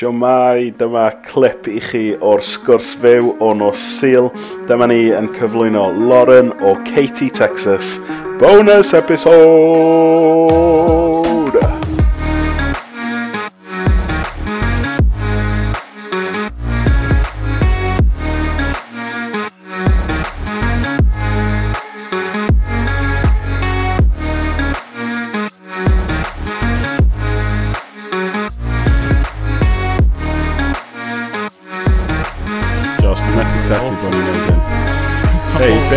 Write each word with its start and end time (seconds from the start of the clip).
Siomai, 0.00 0.70
dyma 0.80 1.10
clip 1.26 1.66
i 1.68 1.76
chi 1.84 2.00
o'r 2.24 2.40
sgwrs 2.40 2.94
fyw 3.02 3.34
o 3.44 3.50
nos 3.52 3.82
Sil. 4.00 4.30
Dyma 4.70 4.88
ni 4.88 5.10
yn 5.12 5.28
cyflwyno 5.34 5.90
Lauren 6.08 6.48
o 6.64 6.72
Katy, 6.88 7.28
Texas. 7.36 7.92
Bonus 8.40 8.96
episode! 8.96 11.09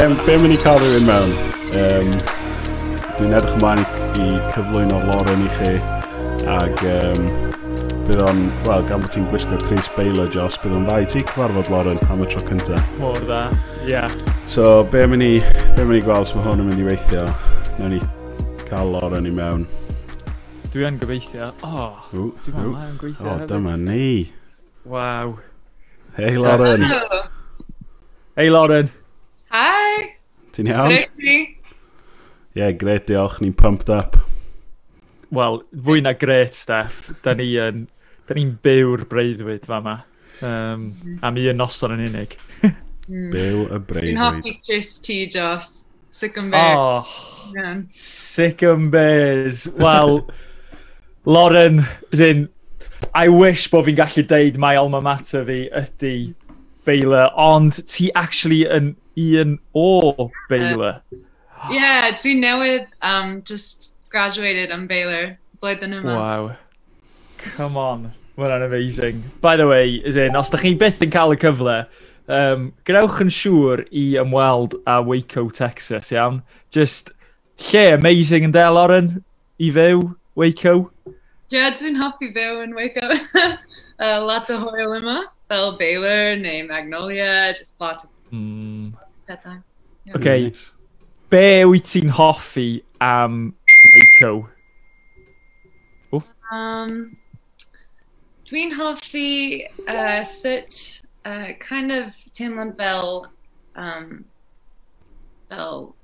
Be 0.03 0.33
mynd 0.35 0.51
i 0.51 0.57
cael 0.59 0.81
rhywun 0.81 1.05
mewn? 1.07 1.29
Um, 1.79 2.09
Dwi'n 3.15 3.35
edrych 3.37 3.53
ymlaen 3.55 3.79
i 4.19 4.25
cyflwyno 4.51 4.97
Lauren 5.07 5.43
i 5.45 5.51
chi 5.55 5.69
ac 6.51 6.81
um, 6.89 7.27
bydd 8.09 8.23
o'n, 8.25 8.41
wel, 8.65 8.81
gan 8.89 8.99
bod 8.99 9.13
ti'n 9.13 9.29
gwisgo 9.31 9.55
Chris 9.61 9.87
Baylor, 9.95 10.27
Jos, 10.33 10.57
bydd 10.59 10.73
o'n 10.75 10.83
dda 10.89 10.97
i 11.05 11.07
ti 11.07 11.21
cyfarfod 11.23 11.71
Lauren 11.71 12.01
am 12.11 12.25
y 12.25 12.27
tro 12.33 12.43
cynta. 12.49 12.81
Mor 12.99 13.15
dda, 13.23 13.37
ie. 13.85 13.93
Yeah. 13.93 14.17
So, 14.43 14.65
be 14.91 15.05
mynd 15.07 15.23
i, 15.23 15.37
be 15.77 15.85
mynd 15.85 16.01
i 16.01 16.03
gweld 16.03 16.27
os 16.27 16.33
mae 16.35 16.49
hwn 16.49 16.65
yn 16.65 16.67
mynd 16.67 16.83
i 16.83 16.87
weithio? 16.89 17.23
Nawn 17.77 17.95
ni 17.95 18.01
cael 18.65 18.91
Lauren 18.97 19.29
i 19.29 19.31
mewn. 19.37 19.63
Dwi 20.73 20.83
yn 20.89 20.97
gobeithio. 20.99 21.53
O, 21.63 21.85
oh, 21.85 22.33
dwi'n 22.43 22.57
meddwl 22.57 22.75
mae'n 22.75 22.99
gweithio. 22.99 23.29
O, 23.29 23.37
oh, 23.37 23.47
dyma 23.53 23.77
ni. 23.85 24.09
Waw. 24.83 25.31
Hei, 26.19 26.35
Lauren. 26.35 26.83
Hei, 28.35 28.51
Lauren. 28.51 28.91
Hi! 29.53 30.15
Ti'n 30.49 30.65
iawn? 30.65 30.89
Ie, 31.21 31.41
yeah, 32.57 32.71
gret, 32.73 33.05
diolch, 33.05 33.35
ni'n 33.43 33.53
pumped 33.53 33.91
up. 33.93 34.15
Wel, 35.33 35.59
fwy 35.85 36.01
na 36.01 36.15
gret, 36.17 36.57
Steph. 36.57 37.11
Da 37.21 37.35
ni 37.37 37.51
yn... 37.61 37.83
Da 38.25 38.33
ni'n 38.33 38.55
byw'r 38.65 39.03
breuddwyd 39.11 39.67
fa 39.69 39.77
yma. 39.83 39.95
Um, 40.39 40.49
mm-hmm. 40.49 41.19
am 41.21 41.37
un 41.37 41.61
noson 41.61 41.93
yn 41.93 42.01
unig. 42.07 42.33
Mm. 42.63 43.29
Byw 43.29 43.61
y 43.67 43.77
breuddwyd. 43.77 44.07
Dwi'n 44.07 44.21
hoffi 44.23 44.55
Chris 44.63 44.97
T. 45.05 45.19
Joss. 45.29 45.83
Sick 46.09 46.41
and 46.41 46.49
bears. 46.49 46.73
Oh, 46.73 47.51
yeah. 47.53 47.81
sick 47.93 48.65
and 48.65 48.89
bears. 48.89 49.67
Wel, 49.77 50.23
Lauren, 51.25 51.85
as 52.11 52.25
in, 52.25 52.47
I 53.13 53.29
wish 53.29 53.67
bod 53.69 53.85
fi'n 53.85 54.01
gallu 54.01 54.25
deud 54.25 54.57
mae 54.57 54.81
alma 54.81 55.03
mater 55.05 55.45
fi 55.45 55.67
ydy 55.77 56.15
Baylor, 56.85 57.29
ond 57.39 57.79
ti 57.87 58.09
actually 58.15 58.63
yn 58.65 58.95
un 59.15 59.59
o 59.73 60.31
Baylor. 60.49 61.01
Uh, 61.11 61.71
yeah, 61.71 62.11
dwi 62.19 62.35
newydd 62.39 62.87
um, 63.01 63.41
just 63.43 63.93
graduated 64.11 64.73
yn 64.73 64.87
Baylor 64.87 65.37
blwyddyn 65.63 65.95
yma. 65.99 66.17
Wow. 66.17 66.51
Come 67.55 67.77
on. 67.77 68.11
Mae 68.35 68.47
hwnna'n 68.47 68.65
amazing. 68.65 69.23
By 69.41 69.55
the 69.55 69.67
way, 69.67 70.01
is 70.03 70.15
in, 70.17 70.35
os 70.35 70.49
da 70.49 70.57
chi 70.57 70.73
byth 70.79 71.03
yn 71.05 71.11
cael 71.13 71.35
y 71.35 71.37
cyfle, 71.41 71.75
um, 72.27 72.71
gwnewch 72.87 73.19
yn 73.23 73.29
siŵr 73.33 73.85
i 73.91 74.05
ymweld 74.21 74.73
a 74.89 74.97
Waco, 75.05 75.45
Texas, 75.53 76.09
iawn. 76.15 76.41
Just 76.73 77.13
lle 77.69 77.85
amazing 77.93 78.47
yn 78.47 78.55
de, 78.55 78.65
Lauren, 78.73 79.11
i 79.61 79.69
fyw, 79.75 80.01
Waco. 80.39 80.75
Ie, 81.05 81.59
yeah, 81.59 81.69
dwi'n 81.77 82.01
hoffi 82.01 82.31
fyw 82.33 82.63
yn 82.63 82.73
Waco. 82.73 83.13
uh, 84.01 84.17
lot 84.25 84.49
o 84.49 84.59
hwyl 84.65 84.97
yma. 84.97 85.19
Fel 85.49 85.77
Baylor 85.77 86.35
neu 86.37 86.67
Magnolia. 86.67 87.53
Just 87.57 87.79
lot 87.79 88.03
of 88.03 88.09
Mm. 88.31 88.93
pethau. 89.27 89.61
Okay, 90.15 90.45
Nice. 90.45 90.71
be 91.29 91.63
wyt 91.65 91.83
ti'n 91.85 92.09
hoffi 92.09 92.81
am 92.99 93.53
Waco? 93.95 94.49
Um, 96.51 97.17
dwi'n 98.45 98.73
hoffi 98.73 99.65
uh, 99.87 100.23
sut 100.23 101.01
uh, 101.25 101.53
kind 101.59 101.91
of 101.91 102.13
teimlad 102.33 102.75
fel 102.77 103.27
um, 103.75 104.25
fel 105.49 105.95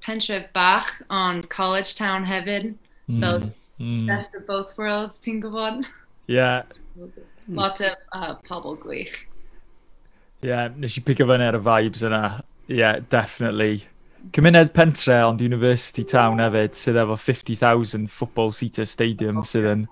pentref 0.00 0.52
bach 0.52 1.02
on 1.10 1.42
College 1.44 1.94
Town 1.96 2.24
hefyd. 2.24 2.74
Fel 3.20 3.52
Mm. 3.80 4.06
best 4.06 4.36
of 4.36 4.46
both 4.46 4.76
worlds, 4.78 5.18
ti'n 5.18 5.40
gwybod? 5.42 5.84
Yeah, 6.28 6.62
Hmm. 6.94 7.56
Lot 7.58 7.80
o 7.82 7.90
uh, 8.14 8.34
pobl 8.46 8.76
gwych. 8.78 9.24
Ie, 10.44 10.50
yeah, 10.50 10.68
nes 10.78 10.98
i 10.98 11.02
pigo 11.02 11.26
fyny 11.26 11.46
ar 11.48 11.58
y 11.58 11.62
vibes 11.64 12.04
yna. 12.06 12.22
Ie, 12.68 12.78
yeah, 12.78 13.00
definitely. 13.10 13.82
Cymuned 14.34 14.72
pentre 14.76 15.18
ond 15.26 15.42
University 15.44 16.04
Town 16.08 16.40
hefyd 16.40 16.78
sydd 16.78 17.00
efo 17.02 17.16
50,000 17.20 18.06
football 18.08 18.54
seater 18.54 18.86
stadium 18.88 19.42
oh, 19.42 19.48
sydd 19.48 19.68
yn 19.72 19.86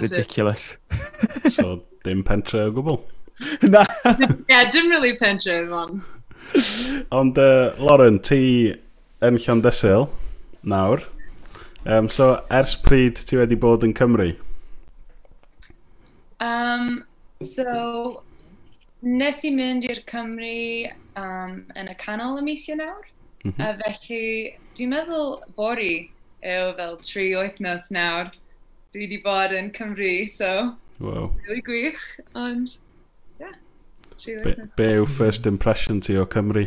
ridiculous. 0.00 0.72
so, 1.56 1.82
dim 2.06 2.24
pentre 2.26 2.64
o 2.66 2.74
gwbl? 2.74 3.02
Na. 3.72 3.84
Ie, 4.50 4.64
dim 4.72 4.90
really 4.90 5.14
pentre 5.20 5.60
ond. 5.68 6.00
Ond, 7.14 7.38
uh, 7.38 7.76
Lauren, 7.78 8.18
ti 8.24 8.42
yn 9.22 9.38
Llandesil 9.44 10.08
nawr. 10.64 11.04
Um, 11.84 12.08
so, 12.12 12.38
ers 12.52 12.74
pryd 12.80 13.20
ti 13.28 13.38
wedi 13.38 13.58
bod 13.60 13.84
yn 13.86 13.94
Cymru? 13.96 14.32
So, 17.40 18.20
nes 19.00 19.38
i 19.48 19.50
mynd 19.54 19.86
i'r 19.88 20.02
Cymru 20.10 20.90
um, 21.16 21.62
yn 21.72 21.88
y 21.88 21.94
canol 21.96 22.36
y 22.36 22.44
mis 22.44 22.66
Ionawr. 22.68 23.06
Mm 23.44 23.52
-hmm. 23.52 23.64
A 23.64 23.68
felly, 23.80 24.58
dwi'n 24.76 24.92
meddwl 24.92 25.38
bori 25.56 26.10
yw 26.44 26.74
fel 26.76 26.98
tri 27.00 27.30
wythnos 27.32 27.88
nawr. 27.96 28.28
Dwi 28.92 29.06
wedi 29.06 29.20
bod 29.24 29.56
yn 29.56 29.72
Cymru, 29.72 30.28
so... 30.28 30.76
Wow. 31.00 31.32
Really 31.46 31.62
gwych, 31.64 32.04
ond... 32.34 32.76
Yeah, 33.40 33.56
be, 34.44 34.56
be 34.76 34.90
yw 34.98 35.06
first 35.08 35.46
impression 35.46 36.00
ti 36.00 36.18
o 36.20 36.26
Cymru? 36.26 36.66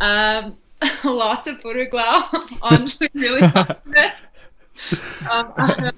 Um, 0.00 0.56
a 0.80 1.10
lot 1.20 1.46
o 1.46 1.58
bwrw 1.60 1.90
glaw, 1.92 2.30
ond 2.72 2.96
dwi'n 2.96 3.20
really 3.26 3.44
hoffi 3.44 4.08
um, 5.30 5.52
a, 5.56 5.92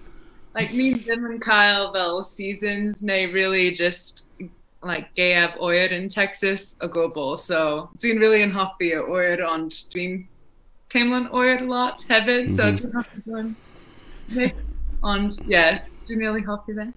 like, 0.56 0.72
ni 0.72 0.94
ddim 0.94 1.27
yn 1.28 1.41
cael 1.41 1.91
fel 1.93 2.22
seasons, 2.25 3.03
neu 3.03 3.31
really 3.33 3.71
just, 3.72 4.25
like, 4.83 5.11
gaeaf 5.19 5.59
oer 5.61 5.93
in 5.93 6.09
Texas 6.09 6.77
a 6.81 6.87
o 6.87 6.89
gwbl. 6.89 7.37
So, 7.39 7.91
dwi'n 8.00 8.22
really 8.22 8.41
yn 8.43 8.55
hoffi 8.56 8.95
y 8.97 9.03
oer, 9.03 9.45
ond 9.45 9.77
dwi'n 9.93 10.22
teimlo'n 10.93 11.28
oer 11.37 11.61
lot 11.69 12.06
hefyd, 12.09 12.49
so 12.56 12.71
dwi'n 12.72 12.97
hoffi 12.97 13.22
dwi'n 13.27 13.53
mix. 14.39 14.72
Ond, 15.05 15.43
yeah, 15.47 15.83
dwi'n 16.09 16.25
really 16.25 16.47
hoffi 16.49 16.78
fe. 16.78 16.89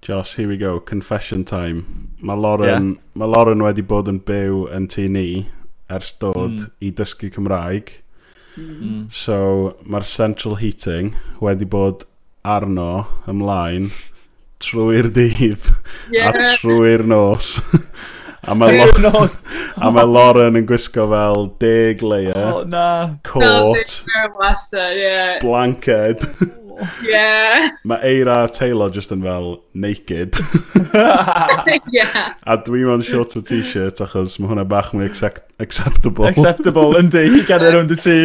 Josh, 0.00 0.36
here 0.36 0.48
we 0.48 0.56
go. 0.56 0.78
Confession 0.80 1.44
time. 1.44 2.16
Mae 2.20 2.36
Lauren, 2.36 2.90
yeah. 2.94 3.00
ma 3.14 3.26
Lauren 3.26 3.64
wedi 3.64 3.84
bod 3.84 4.08
yn 4.08 4.22
byw 4.24 4.66
yn 4.72 4.88
tu 4.88 5.08
ni 5.10 5.28
ers 5.92 6.12
dod 6.20 6.54
mm. 6.56 6.68
i 6.80 6.92
dysgu 6.96 7.28
Cymraeg. 7.34 7.96
Mm. 8.56 9.08
So, 9.12 9.76
mae'r 9.84 10.06
central 10.08 10.56
heating 10.62 11.16
wedi 11.44 11.68
bod 11.68 12.06
arno 12.46 12.90
ymlaen 13.30 13.90
trwy'r 14.62 15.10
dydd 15.12 15.70
yeah. 16.14 16.30
a 16.30 16.56
trwy'r 16.60 17.04
nos. 17.08 17.56
a 18.46 18.54
mae 18.54 18.76
Lauren, 18.78 19.32
a 19.76 19.90
mae 19.92 20.06
Lauren 20.06 20.60
yn 20.60 20.68
gwisgo 20.68 21.08
fel 21.10 21.48
deg 21.62 22.04
layer, 22.06 22.36
oh, 22.36 22.62
na. 22.68 22.86
coat, 23.26 23.98
blaster, 24.36 24.94
yeah. 24.96 25.34
blanced. 25.42 26.24
yeah. 27.02 27.68
Mae 27.84 27.98
Eira 28.04 28.36
Taylor 28.52 28.90
just 28.90 29.12
yn 29.14 29.22
fel 29.24 29.56
naked. 29.74 30.36
yeah. 31.92 32.34
A 32.46 32.58
dwi 32.66 32.84
mewn 32.86 33.04
shorts 33.06 33.38
a 33.38 33.42
t-shirt 33.42 34.02
achos 34.04 34.36
mae 34.40 34.52
hwnna 34.52 34.66
bach 34.68 34.92
mwy 34.96 35.08
accept 35.08 35.44
acceptable. 35.62 36.28
Acceptable, 36.28 36.92
yndi, 37.00 37.24
i 37.38 37.42
gadw 37.48 37.72
rownd 37.74 37.96
y 37.96 37.98
ti. 38.00 38.18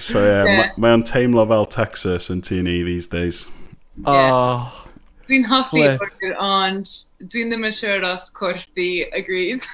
So 0.00 0.24
yeah, 0.24 0.48
yeah. 0.48 0.74
mae 0.80 0.96
o'n 0.96 1.04
teimlo 1.08 1.44
fel 1.50 1.68
Texas 1.72 2.32
yn 2.32 2.42
tu 2.44 2.62
ni 2.64 2.80
these 2.86 3.12
days. 3.12 3.46
Yeah. 4.06 4.32
Oh, 4.32 4.86
Dwi'n 5.28 5.44
hoffi 5.44 5.82
Flip. 5.82 6.00
burger, 6.00 6.34
ond 6.40 6.88
dwi'n 7.20 7.50
ddim 7.52 7.66
yn 7.68 7.74
siŵr 7.76 8.04
os 8.08 8.30
corff 8.32 8.64
fi 8.76 9.04
agrees. 9.12 9.66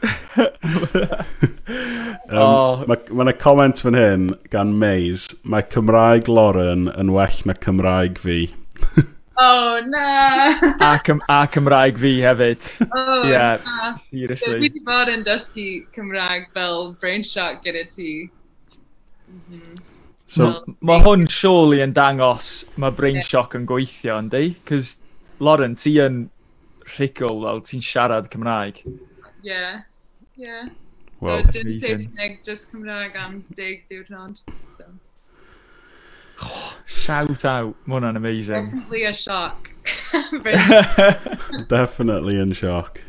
um, 0.36 0.48
oh. 2.32 2.82
Mae 2.88 2.96
ma 3.12 3.26
yna 3.26 3.34
comment 3.38 3.82
fan 3.84 3.98
hyn 3.98 4.24
gan 4.50 4.72
Maze. 4.80 5.36
Mae 5.44 5.62
Cymraeg 5.70 6.30
Lauren 6.32 6.88
yn 6.90 7.12
well 7.14 7.38
na 7.46 7.54
Cymraeg 7.66 8.18
fi. 8.24 8.40
oh, 9.46 9.78
na! 9.86 10.08
a, 10.88 10.90
Cym 11.06 11.22
a 11.28 11.38
Cymraeg 11.54 12.02
fi 12.02 12.16
hefyd. 12.24 12.72
Oh, 12.88 13.22
yeah, 13.28 13.62
na. 13.68 13.94
Seriously. 14.08 14.56
Dwi 14.56 14.66
wedi 14.66 14.84
bod 14.90 15.12
yn 15.14 15.22
dysgu 15.28 15.68
Cymraeg 15.94 16.50
fel 16.56 16.94
brain 16.98 17.22
shock 17.22 17.62
gyda 17.62 17.86
ti. 17.94 18.12
Mm 19.30 19.40
-hmm. 19.46 19.99
So 20.30 20.46
no, 20.46 20.74
mae 20.86 21.02
hwn 21.02 21.24
surely 21.26 21.80
yn 21.82 21.90
dangos 21.96 22.50
mae 22.78 22.94
brain 22.94 23.18
shock 23.26 23.56
yn 23.58 23.64
gweithio 23.66 24.20
yn 24.22 24.28
Cos, 24.68 24.98
Lauren, 25.42 25.74
ti 25.74 25.96
yn 25.98 26.28
rhigol 26.92 27.42
fel 27.42 27.62
ti'n 27.66 27.82
siarad 27.82 28.28
Cymraeg. 28.30 28.84
Yeah, 29.42 29.82
yeah. 30.36 30.68
Well, 31.18 31.42
so, 31.44 31.50
dim 31.50 31.72
Saesneg, 31.82 32.44
just 32.44 32.70
Cymraeg 32.70 33.16
am 33.18 33.40
deg 33.56 33.88
diwrnod. 33.90 34.38
So. 34.76 34.86
Oh, 36.46 36.76
shout 36.86 37.44
out, 37.44 37.74
mae 37.84 37.98
hwnna'n 37.98 38.20
amazing. 38.20 38.70
Definitely 38.70 39.04
a 39.10 39.14
shock. 39.14 39.72
Definitely 41.74 42.38
in 42.38 42.54
shock. 42.54 43.02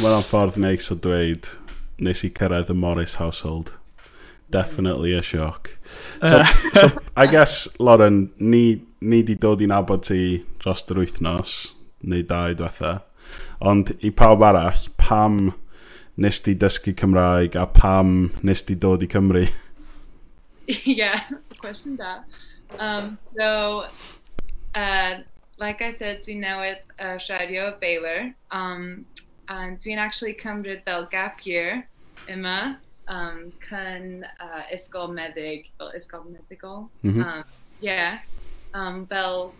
Mae'n 0.00 0.24
ffordd 0.24 0.56
neis 0.60 0.88
o 0.88 0.96
dweud, 0.96 1.52
nes 2.00 2.24
i 2.24 2.32
cyrraedd 2.40 2.72
y 2.72 2.80
Morris 2.80 3.18
household 3.20 3.74
definitely 4.50 5.12
a 5.12 5.22
shock. 5.22 5.70
Uh. 6.22 6.44
So, 6.44 6.88
so 6.88 7.02
I 7.16 7.26
guess, 7.26 7.68
Lauren, 7.78 8.32
ni, 8.38 8.82
ni 9.00 9.22
di 9.22 9.34
dod 9.34 9.62
i 9.62 9.68
nabod 9.70 10.04
ti 10.06 10.44
dros 10.60 10.84
yr 10.90 11.02
wythnos, 11.04 11.54
neu 12.02 12.22
dau 12.26 12.54
diwetha. 12.54 13.00
Ond 13.60 13.94
i 14.04 14.10
pawb 14.10 14.44
arall, 14.44 14.86
pam 15.00 15.54
nes 16.20 16.40
di 16.44 16.54
dysgu 16.54 16.94
Cymraeg 16.96 17.56
a 17.56 17.66
pam 17.66 18.32
nes 18.42 18.62
di 18.66 18.74
dod 18.74 19.02
i 19.06 19.08
Cymru? 19.08 19.46
yeah, 20.84 21.24
question 21.60 21.96
da. 21.96 22.20
Um, 22.78 23.18
so, 23.20 23.86
uh, 24.74 25.14
like 25.58 25.82
I 25.82 25.92
said, 25.92 26.22
dwi'n 26.24 26.44
newydd 26.44 26.82
uh, 26.98 27.16
siario 27.18 27.78
Baylor. 27.80 28.34
Um, 28.50 29.06
and 29.50 29.80
dwi'n 29.80 29.98
actually 29.98 30.34
cymryd 30.34 30.84
fel 30.84 31.06
gap 31.10 31.44
year 31.44 31.84
yma 32.30 32.76
um, 33.10 33.52
cyn 33.66 34.24
uh, 34.40 34.62
fel 35.78 35.92
ysgol 35.98 36.24
meddygol. 36.30 36.88
Mhm. 37.02 37.24
Um, 37.24 37.44
yeah, 37.80 38.20
um, 38.74 39.06
fel 39.06 39.52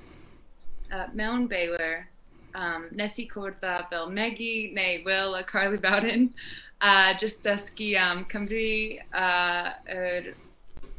uh, 0.92 1.06
mewn 1.14 1.48
Baylor, 1.48 2.08
um, 2.54 2.88
nes 2.92 3.18
i 3.18 3.26
cwrdd 3.28 3.62
â 3.62 3.88
fel 3.90 4.10
Meggy 4.10 4.72
neu 4.74 5.04
Will 5.04 5.34
a 5.34 5.42
Carly 5.42 5.78
Bowden 5.78 6.32
a 6.80 7.14
just 7.18 7.44
dysgu 7.44 7.96
am 7.96 8.24
Cymru 8.24 9.00
a 9.12 9.74
yr 9.88 10.34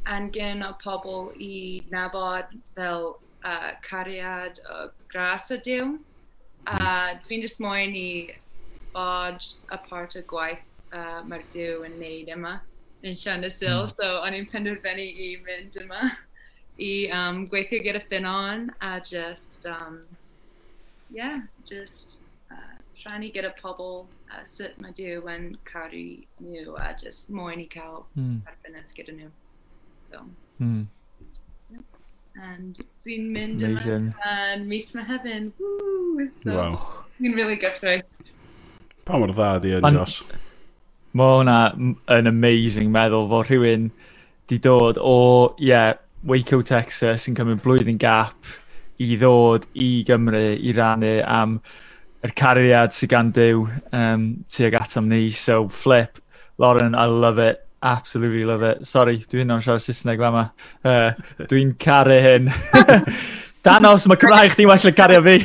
angen 0.06 0.64
o 0.64 0.74
pobl 0.84 1.32
i 1.40 1.82
nabod 1.92 2.54
fel 2.76 3.20
uh, 3.44 3.72
cariad 3.82 4.60
o 4.70 4.90
gras 5.10 5.52
y 5.52 5.58
diw. 5.58 5.98
A 6.68 7.18
dwi'n 7.26 7.42
just 7.42 7.62
moyn 7.62 7.96
i 7.96 8.36
bod 8.94 9.46
a 9.70 9.78
part 9.78 10.16
o 10.16 10.22
gwaith 10.22 10.66
uh, 10.94 11.22
mae'r 11.28 11.48
diw 11.54 11.86
yn 11.88 11.98
neud 12.02 12.32
yma 12.36 12.58
yn 13.02 13.18
Sian 13.18 13.46
y 13.48 13.50
Sil, 13.54 13.88
mm. 13.88 13.94
so 13.98 14.10
o'n 14.22 14.38
i'n 14.38 14.48
penderfynu 14.52 15.06
i 15.26 15.30
mynd 15.46 15.78
yma 15.82 16.12
i 16.82 16.92
um, 17.14 17.46
gweithio 17.50 17.82
gyda 17.86 18.02
Ffynon 18.06 18.70
a 18.82 19.00
just, 19.00 19.66
um, 19.66 20.02
yeah, 21.14 21.42
just 21.66 22.20
uh, 22.54 22.78
rhannu 23.04 23.32
gyda 23.34 23.54
pobl 23.62 24.06
uh, 24.32 24.44
sut 24.46 24.78
mae 24.82 24.94
diw 24.98 25.26
yn 25.34 25.52
caru 25.68 26.06
nhw 26.46 26.78
a 26.80 26.92
just 27.02 27.34
moyn 27.34 27.64
i 27.64 27.68
cael 27.70 28.06
mm. 28.16 28.42
arbennes 28.50 28.96
gyda 28.98 29.18
nhw. 29.18 29.32
So, 30.12 30.26
mm. 30.60 30.88
And 32.42 32.78
dwi'n 33.04 33.26
mynd 33.34 33.64
Amazing. 33.66 34.14
yma 34.14 34.36
yn 34.54 34.70
mis 34.70 34.94
Mehefin. 34.96 35.50
Woo! 35.60 36.30
So, 36.40 36.54
wow. 36.56 36.78
Dwi'n 37.18 37.36
really 37.36 37.58
gyffroes. 37.60 38.32
Pa 39.06 39.20
mor 39.20 39.34
dda 39.36 39.58
di 39.60 39.76
yn, 39.76 39.90
e, 39.90 39.92
Josh? 39.98 40.22
Mae 41.18 41.38
hwnna 41.38 41.58
yn 42.16 42.30
amazing 42.30 42.92
meddwl 42.94 43.28
fod 43.32 43.50
rhywun 43.50 43.90
di 44.52 44.60
dod 44.64 45.00
o, 45.00 45.56
ie, 45.60 45.72
yeah, 45.72 45.94
Waco, 46.28 46.62
Texas, 46.62 47.26
sy'n 47.26 47.36
cymryd 47.38 47.64
blwyddyn 47.64 47.98
gap 48.02 48.52
i 49.02 49.16
ddod 49.18 49.66
i 49.82 49.90
Gymru 50.06 50.44
i 50.54 50.74
rannu 50.78 51.16
am 51.26 51.58
yr 52.22 52.34
cariad 52.38 52.94
sy'n 52.94 53.10
gan 53.10 53.32
Dyw 53.34 53.66
um, 53.98 54.26
tuag 54.52 54.78
atom 54.78 55.10
ni. 55.10 55.30
So, 55.34 55.68
flip, 55.70 56.22
Lauren, 56.62 56.96
I 56.96 57.06
love 57.06 57.40
it. 57.40 57.66
Absolutely 57.82 58.46
love 58.46 58.62
it. 58.62 58.86
Sorry, 58.86 59.18
dwi'n 59.18 59.50
o'n 59.50 59.64
siarad 59.66 59.82
Saesneg 59.82 60.22
fama. 60.22 60.52
Uh, 60.86 61.16
dwi'n 61.50 61.74
caru 61.82 62.20
hyn. 62.22 62.52
Danos, 63.66 64.06
mae 64.10 64.22
Cymraeg 64.22 64.54
chdi'n 64.54 64.70
well 64.70 64.92
yn 64.92 64.98
cario 64.98 65.24
fi. 65.26 65.40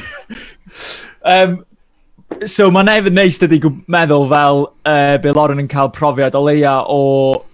um, 1.36 1.62
so 2.46 2.70
mae'n 2.74 2.90
efo 2.92 3.12
neis 3.12 3.38
dydi 3.40 3.60
meddwl 3.90 4.26
fel 4.32 4.64
uh, 4.66 5.16
be 5.22 5.32
Lauren 5.32 5.62
yn 5.62 5.70
cael 5.70 5.92
profiad 5.94 6.36
o 6.36 6.42
leia 6.46 6.78
o 6.90 7.02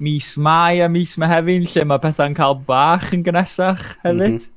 mis 0.02 0.34
mai 0.36 0.80
a 0.82 0.88
mis 0.90 1.14
mehefin 1.20 1.68
lle 1.68 1.84
mae 1.88 2.02
pethau'n 2.02 2.36
cael 2.38 2.56
bach 2.66 3.12
yn 3.14 3.24
gynesach 3.26 3.92
hefyd. 4.04 4.40
Mm 4.40 4.48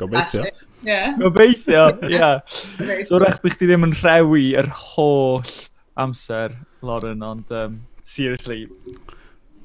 Gobeithio. 0.00 0.44
Yeah. 0.82 1.14
Gobeithio, 1.18 1.98
ie. 2.08 2.14
Yeah. 2.14 2.40
so 3.04 3.18
rech 3.20 3.40
bych 3.42 3.58
ti 3.60 3.68
ddim 3.68 3.84
yn 3.84 3.94
rhewi 4.00 4.54
yr 4.56 4.70
holl 4.94 5.44
amser, 6.00 6.56
Lauren, 6.80 7.20
ond 7.22 7.52
um, 7.52 7.80
seriously, 8.02 8.64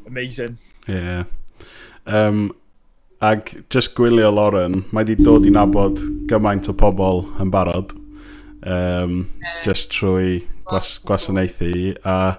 amazing. 0.08 0.58
Ie. 0.90 1.00
Yeah. 1.00 1.24
Um, 2.06 2.50
ag 3.24 3.48
just 3.72 3.96
gwylio 3.96 4.34
Lauren, 4.36 4.84
mae 4.92 5.08
di 5.08 5.16
dod 5.16 5.48
i 5.48 5.54
nabod 5.56 6.02
gymaint 6.30 6.68
o 6.70 6.76
pobl 6.76 7.24
yn 7.40 7.54
barod 7.54 7.96
um, 8.66 9.34
just 9.64 9.92
trwy 9.92 10.48
gwas 10.66 10.98
gwasanaethu. 11.06 11.96
A, 12.06 12.38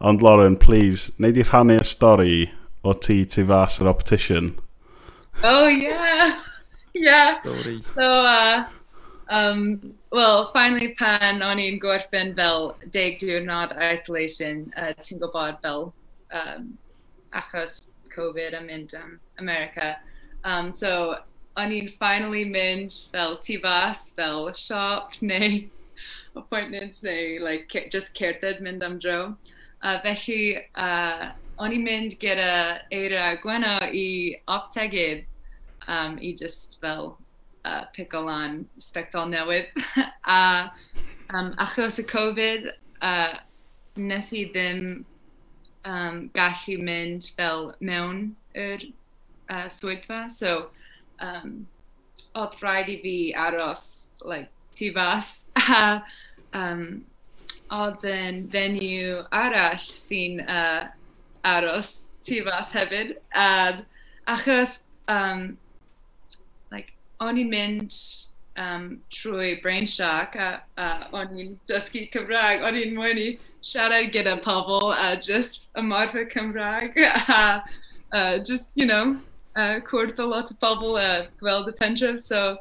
ond 0.00 0.22
Lauren, 0.22 0.56
please, 0.56 1.12
neud 1.18 1.38
i 1.38 1.46
rhannu 1.46 1.78
y 1.80 1.86
stori 1.86 2.36
o 2.84 2.92
ti 2.92 3.24
tu 3.24 3.46
fas 3.46 3.80
yr 3.80 3.90
optician. 3.90 4.52
Oh, 5.42 5.66
yeah. 5.86 6.38
yeah. 6.94 7.40
Story. 7.40 7.82
So, 7.94 8.04
uh, 8.04 8.64
um, 9.28 9.94
well, 10.10 10.50
finally 10.52 10.94
pan 10.98 11.42
o'n 11.42 11.62
i'n 11.62 11.80
gorffen 11.80 12.34
fel 12.36 12.74
deg 12.92 13.18
diwrnod 13.22 13.74
isolation, 13.78 14.66
uh, 14.76 14.92
ti'n 15.00 15.22
gwybod 15.22 15.60
fel 15.64 15.92
um, 16.34 16.72
achos 17.32 17.88
Covid 18.12 18.58
yn 18.58 18.66
mynd 18.68 18.96
um, 18.98 19.18
America. 19.38 19.96
Um, 20.44 20.72
so 20.72 21.16
o'n 21.60 21.72
i'n 21.76 21.88
finally 22.00 22.44
mynd 22.48 22.94
fel 23.12 23.36
tu 23.44 23.58
fas, 23.62 24.10
fel 24.16 24.50
siop 24.56 25.16
neu 25.30 25.64
appointments 26.36 27.02
neu 27.02 27.40
like, 27.44 27.88
just 27.90 28.14
cerdded 28.16 28.60
mynd 28.60 28.82
am 28.82 28.98
dro. 28.98 29.36
Uh, 29.82 29.98
felly, 30.00 30.62
uh, 30.76 31.32
o'n 31.60 31.74
i'n 31.76 31.84
mynd 31.84 32.16
gyda 32.22 32.80
Eira 32.94 33.34
Gweno 33.42 33.76
i 33.92 34.38
optegydd 34.50 35.26
um, 35.88 36.16
i 36.22 36.32
just 36.38 36.78
fel 36.80 37.16
uh, 37.64 37.84
pick 37.92 38.14
o 38.14 38.22
lan 38.24 38.62
spectol 38.78 39.28
newydd. 39.28 39.68
a 40.24 40.72
um, 41.34 41.52
achos 41.58 41.98
y 42.00 42.06
Covid, 42.08 42.70
uh, 43.02 43.38
nes 43.96 44.32
i 44.32 44.46
ddim 44.54 45.04
um, 45.84 46.28
gallu 46.34 46.78
mynd 46.80 47.28
fel 47.36 47.72
mewn 47.80 48.30
yr 48.56 48.86
uh, 49.50 49.66
swyddfa. 49.68 50.28
So, 50.30 50.70
um, 51.22 51.54
oedd 52.38 52.58
rhaid 52.62 52.90
i 52.92 52.98
fi 53.02 53.16
aros 53.46 53.86
like, 54.24 54.50
tu 54.74 54.92
fas. 54.92 55.44
A 55.56 56.02
um, 56.52 57.04
oedd 57.72 58.04
yn 58.08 58.42
fenyw 58.52 59.22
arall 59.32 59.80
sy'n 59.80 60.42
uh, 60.44 60.88
aros 61.48 61.92
tu 62.26 62.42
fas 62.44 62.72
hefyd. 62.76 63.16
Uh, 63.34 63.80
achos 64.28 64.80
um, 65.08 65.56
like, 66.70 66.92
o'n 67.20 67.40
i'n 67.40 67.50
mynd 67.52 67.96
um, 68.56 69.00
trwy 69.10 69.54
Brain 69.62 69.86
Shock 69.86 70.36
a, 70.36 70.50
a 70.76 70.90
o'n 71.16 71.32
i'n 71.38 71.56
dysgu 71.70 72.06
Cymraeg, 72.12 72.64
o'n 72.66 72.78
i'n 72.78 72.94
mwyn 72.96 73.20
i 73.22 73.28
siarad 73.64 74.12
gyda 74.14 74.36
pobl 74.44 74.92
a 74.92 75.14
just 75.16 75.68
ymarfer 75.78 76.28
Cymraeg 76.30 76.98
a 77.28 77.62
uh, 78.12 78.38
just, 78.38 78.76
you 78.76 78.86
know, 78.86 79.16
Eh, 79.54 79.80
ko'rdaá 79.84 80.24
a 80.32 80.38
eh, 80.38 80.42
of 80.42 80.50
a 80.50 80.54
bhfuil 80.56 80.98
ehm, 80.98 81.64
de 81.66 81.72
pentre 81.72 82.18
so 82.18 82.56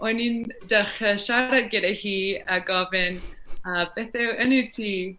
onin 0.00 0.46
in 0.70 1.18
seara 1.18 1.60
get 1.68 1.84
a 1.84 1.92
hí 2.02 2.42
a 2.46 2.58
gobin 2.60 3.20
beth 3.96 4.16
inútí 4.44 5.16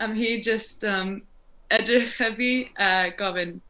am 0.00 0.16
hí 0.16 0.42
just 0.42 0.84
um, 0.84 1.22
edrych 1.70 2.10
chefy 2.16 2.70
eh, 2.76 3.12
a 3.12 3.60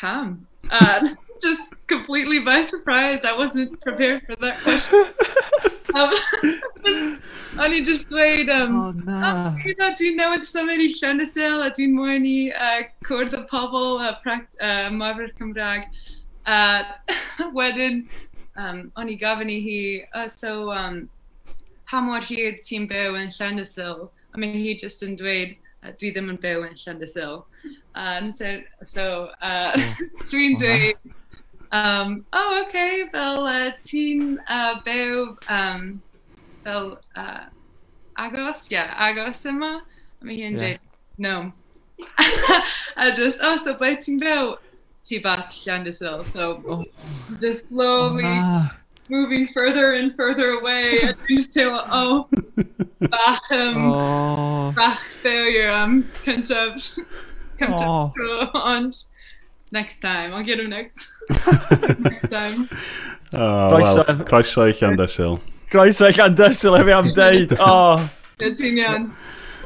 pam. 0.00 0.46
Uh, 0.70 1.14
just 1.42 1.74
completely 1.86 2.38
by 2.38 2.62
surprise 2.62 3.24
I 3.24 3.36
wasn't 3.36 3.78
prepared 3.82 4.22
for 4.26 4.36
that 4.36 4.56
question. 4.62 5.04
O'n 7.58 7.74
i 7.74 7.80
just 7.82 8.08
dweud, 8.10 8.50
um, 8.54 8.76
oh, 8.80 8.92
na. 9.06 9.32
Oh, 9.56 9.90
ti'n 9.98 10.18
newid 10.18 10.44
symud 10.46 10.82
i 10.84 10.88
Llynysil 10.92 11.64
a 11.64 11.70
ti'n 11.74 11.94
mwyn 11.96 12.26
i 12.28 12.36
uh, 12.54 12.82
cwrdd 13.08 13.36
y 13.38 13.42
pobl 13.50 13.98
a 14.04 14.12
uh, 14.14 14.36
uh, 14.36 14.88
myfyr 14.94 15.32
Cymraeg. 15.38 15.88
A 16.48 16.58
uh, 16.58 17.48
wedyn, 17.58 18.04
um, 18.56 18.84
o'n 18.96 19.12
i 19.12 19.16
gofyn 19.20 19.52
i 19.52 19.58
hi, 19.64 19.80
uh, 20.12 20.28
so, 20.32 20.70
um, 20.74 21.02
pa 21.88 22.02
mor 22.04 22.24
hir 22.24 22.60
ti'n 22.64 22.86
byw 22.90 23.18
yn 23.22 23.32
Llynysil? 23.34 24.08
I 24.34 24.38
mean, 24.38 24.54
hi 24.54 24.76
just 24.78 25.02
yn 25.02 25.16
dweud, 25.18 25.56
uh, 25.82 25.92
dwi 25.98 26.12
ddim 26.12 26.30
yn 26.32 26.40
byw 26.42 26.66
yn 26.68 26.76
Llandysil. 26.78 27.44
And 27.94 28.34
so, 28.34 28.60
so 28.84 29.30
uh, 29.42 29.72
dwi'n 30.28 30.54
oh, 30.54 30.60
dweud, 30.60 31.14
um, 31.72 32.24
oh, 32.32 32.64
okay, 32.66 33.04
fel 33.12 33.44
uh, 33.46 33.70
ti'n 33.84 34.38
uh, 34.48 34.80
byw 34.86 35.36
um, 35.50 36.02
fel 36.64 36.98
uh, 37.16 37.44
agos, 38.18 38.70
yeah, 38.70 38.94
agos 38.98 39.44
yma. 39.46 39.80
A 40.20 40.24
mae 40.24 40.36
hi'n 40.40 40.56
dweud, 40.58 40.80
no. 41.18 41.52
a 42.96 43.12
just, 43.14 43.40
oh, 43.42 43.56
so 43.56 43.74
ble 43.74 43.94
ti'n 43.96 44.18
byw? 44.22 44.56
Tu 45.08 45.20
bas 45.24 45.52
Llandysil. 45.64 46.24
So, 46.32 46.62
Oh. 46.68 46.84
just 47.40 47.68
slowly 47.68 48.24
Ah. 48.26 48.74
moving 49.08 49.48
further 49.48 49.92
and 49.94 50.14
further 50.16 50.50
away. 50.60 50.98
A 51.00 51.14
dwi'n 51.14 51.36
just 51.38 51.54
teimlo, 51.56 51.80
oh, 51.90 52.28
bach, 53.08 53.44
um, 53.52 53.90
Oh. 53.92 54.72
bach 54.76 55.00
failure 55.22 55.70
am 55.70 56.02
cyntaf. 56.24 56.98
cyntaf 57.58 57.88
Oh. 57.88 58.12
tro, 58.16 58.50
ond 58.54 58.92
Next 59.70 59.98
time, 60.00 60.32
I'll 60.34 60.42
get 60.42 60.60
him 60.60 60.70
next. 60.70 61.12
next 61.98 62.28
time. 62.30 62.68
Oh, 63.32 63.74
well, 63.76 64.04
croeso 64.24 64.64
i 64.64 64.72
Llandesil. 64.72 65.40
Croeso 65.70 66.08
i 66.08 66.12
Llandersil 66.16 66.78
efi 66.80 66.94
am 66.96 67.10
deud. 67.12 67.56
Oh. 67.60 68.08
Ti'n 68.40 68.80
iawn. 68.80 69.10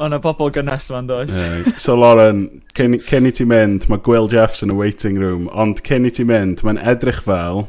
O, 0.01 0.09
na 0.09 0.19
pobl 0.19 0.51
gynnes 0.51 0.89
ma'n 0.91 1.07
does. 1.07 1.37
Yeah. 1.39 1.77
So 1.79 1.95
Lauren, 1.95 2.63
cyn, 2.75 2.97
cyn 3.07 3.29
i 3.29 3.33
ti 3.37 3.47
mynd, 3.47 3.87
mae 3.93 4.03
Gwyl 4.03 4.27
Jeffs 4.33 4.65
yn 4.65 4.73
y 4.73 4.79
waiting 4.81 5.21
room, 5.21 5.47
ond 5.53 5.85
cyn 5.87 6.09
i 6.09 6.11
ti 6.11 6.27
mynd, 6.27 6.65
mae'n 6.67 6.81
edrych 6.81 7.23
fel 7.29 7.67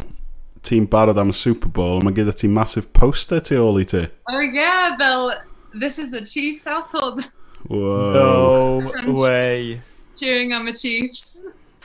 ti'n 0.64 0.88
barod 0.90 1.20
am 1.20 1.30
y 1.30 1.38
Super 1.38 1.70
Bowl, 1.70 2.02
mae 2.02 2.16
gyda 2.16 2.34
ti 2.34 2.48
massive 2.48 2.90
poster 2.96 3.44
tu 3.44 3.60
ôl 3.60 3.82
i 3.82 3.86
ti. 3.86 4.06
Oh 4.32 4.40
yeah, 4.40 4.96
fel, 4.98 5.34
this 5.80 6.00
is 6.00 6.12
the 6.16 6.24
Chiefs 6.26 6.64
household. 6.64 7.28
Whoa. 7.68 8.80
No 8.80 9.22
way. 9.22 9.82
Cheering 10.18 10.54
on 10.54 10.66
the 10.66 10.74
Chiefs. 10.74 11.42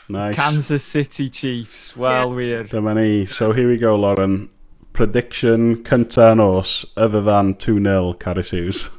Nice. 0.09 0.37
Kansas 0.37 0.85
City 0.85 1.29
Chiefs, 1.29 1.95
wel 1.97 2.29
yeah. 2.29 2.37
wir. 2.37 2.65
Dyma 2.65 2.95
ni. 2.95 3.27
So 3.27 3.53
here 3.53 3.69
we 3.69 3.77
go, 3.77 3.95
Lauren. 3.95 4.49
Prediction 4.95 5.85
cynta 5.85 6.35
nos, 6.35 6.87
other 6.97 7.21
than 7.21 7.55
2-0, 7.55 8.19
Caris 8.19 8.51
Hughes. 8.51 8.91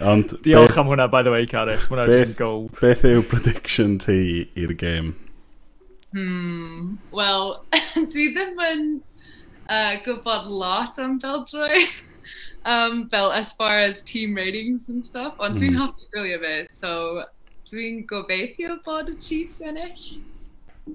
Ond 0.00 0.30
Diolch 0.42 0.68
beth, 0.68 0.78
am 0.78 0.86
hwnna, 0.86 1.10
by 1.10 1.22
the 1.22 1.30
way, 1.30 1.44
Caris. 1.44 1.86
Hwnna 1.86 2.06
beth, 2.06 2.36
gold. 2.38 2.80
Beth 2.80 3.04
yw 3.04 3.20
prediction 3.28 3.98
ti 4.00 4.48
i'r 4.56 4.72
game? 4.72 5.12
Hmm, 6.14 6.96
wel, 7.12 7.58
dwi 8.14 8.30
ddim 8.32 8.62
yn 8.64 8.86
uh, 9.68 9.98
gwybod 10.06 10.48
lot 10.48 10.98
am 10.98 11.18
Beldroi. 11.20 11.84
um, 12.64 13.08
fel 13.12 13.30
as 13.30 13.52
far 13.52 13.78
as 13.78 14.00
team 14.00 14.34
ratings 14.34 14.88
and 14.88 15.04
stuff, 15.04 15.36
ond 15.36 15.58
mm. 15.58 15.60
dwi'n 15.60 15.76
hmm. 15.76 15.84
hoffi 15.84 16.08
gwylio 16.16 16.40
fe, 16.40 16.56
so 16.72 17.26
Dwi'n 17.70 18.00
gobeithio 18.10 18.80
bod 18.82 19.12
y 19.12 19.16
Chiefs 19.22 19.60
ennill, 19.62 20.06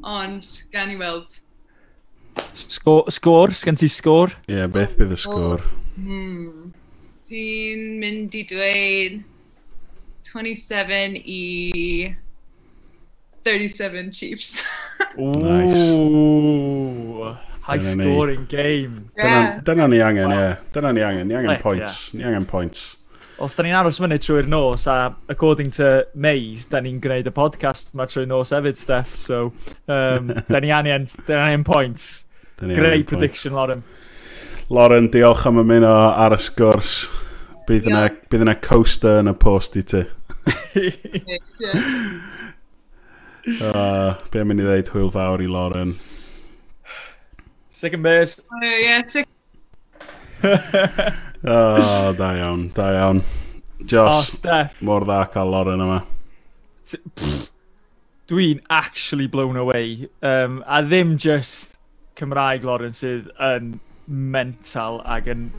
ond 0.04 0.44
gan 0.74 0.90
i 0.92 0.98
weld. 1.00 1.38
Sgor, 2.52 3.06
sgor? 3.16 3.54
Sgen 3.56 3.80
ti 3.80 3.88
sgor? 3.88 4.34
Ie, 4.50 4.58
yeah, 4.58 4.68
beth 4.68 4.98
bydd 5.00 5.14
y 5.16 5.20
sgwr? 5.22 5.64
Hmm. 5.96 6.74
Dwi'n 7.30 7.86
mynd 8.02 8.36
i 8.36 8.44
dweud 8.50 9.22
27 10.28 11.16
i 11.24 12.12
37 13.48 14.12
Chiefs. 14.12 14.60
nice. 15.18 15.88
High 17.62 17.80
scoring 17.80 18.46
game. 18.52 19.12
Yeah. 19.16 19.62
Dyna, 19.64 19.88
dyna 19.88 19.88
ni 19.88 20.04
angen, 20.04 20.32
ie. 20.32 20.44
Yeah. 20.44 20.60
Dyna 20.76 20.92
ni 20.92 21.08
angen. 21.08 21.28
Ni 21.32 21.40
angen 21.40 21.62
points. 21.64 22.14
Ni 22.14 22.28
angen 22.28 22.46
points 22.46 22.98
os 23.38 23.56
da 23.56 23.64
ni'n 23.66 23.76
aros 23.76 24.00
fyny 24.00 24.18
trwy'r 24.22 24.48
nos, 24.48 24.86
a 24.88 25.16
according 25.32 25.72
to 25.76 26.06
Mays, 26.14 26.68
da 26.72 26.80
ni'n 26.84 27.02
gwneud 27.04 27.28
y 27.28 27.34
podcast 27.36 27.92
yma 27.94 28.08
trwy'r 28.08 28.30
nos 28.30 28.54
hefyd, 28.56 28.80
Steph, 28.80 29.16
so 29.20 29.52
um, 29.92 30.32
da 30.52 30.62
ni 30.64 30.72
angen, 30.72 31.08
da 31.28 31.34
ni 31.36 31.42
angen 31.50 31.66
points. 31.68 32.26
Great 32.60 33.08
prediction, 33.08 33.54
Lauren. 33.54 33.84
Lauren, 34.70 35.10
diolch 35.12 35.46
am 35.50 35.60
ymuno 35.62 35.92
ar 36.16 36.38
y 36.38 36.40
sgwrs. 36.40 36.96
Bydd 37.68 37.90
yna, 37.90 38.08
bydd 38.32 38.46
yna 38.46 38.56
coaster 38.64 39.20
yn 39.24 39.32
y 39.34 39.36
post 39.42 39.76
i 39.76 39.84
ti. 39.84 40.06
uh, 43.60 44.16
be 44.32 44.42
am 44.42 44.52
mynd 44.52 44.64
i 44.64 44.68
ddeud 44.70 44.94
hwyl 44.94 45.12
fawr 45.14 45.44
i 45.44 45.50
Lauren? 45.52 45.98
Second 47.70 48.06
base. 48.06 48.40
Uh, 48.40 48.64
oh, 48.64 48.76
yeah, 48.80 49.04
second 49.06 49.34
oh, 51.48 52.14
da 52.18 52.32
iawn, 52.40 52.70
da 52.74 52.92
iawn. 52.94 53.22
Josh, 53.86 54.40
oh, 54.46 54.70
mor 54.82 55.06
dda 55.06 55.26
cael 55.34 55.52
Lauren 55.52 55.84
yma. 55.84 56.00
Dwi'n 58.30 58.62
actually 58.70 59.28
blown 59.28 59.58
away. 59.58 60.10
Um, 60.24 60.64
a 60.66 60.82
ddim 60.82 61.18
just 61.18 61.78
Cymraeg 62.18 62.64
Lauren 62.66 62.96
sydd 62.96 63.30
yn 63.38 63.76
mental 64.08 65.02
ac 65.06 65.30
yn 65.30 65.50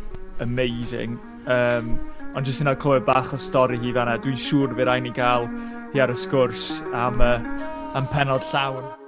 amazing. 0.40 1.19
Um, 1.47 1.95
ond 2.35 2.49
jyst 2.49 2.64
yna 2.64 2.75
clywed 2.81 3.07
bach 3.07 3.35
o 3.37 3.40
stori 3.40 3.78
hi 3.83 3.95
fanna. 3.95 4.19
Dwi'n 4.19 4.40
siŵr 4.40 4.75
fe 4.76 4.88
rai 4.88 5.00
ni 5.05 5.14
gael 5.14 5.47
hi 5.95 6.02
ar 6.02 6.12
y 6.12 6.19
sgwrs 6.19 6.81
am, 6.95 7.23
uh, 7.23 7.38
am 7.95 8.11
penod 8.11 8.45
llawn. 8.50 9.05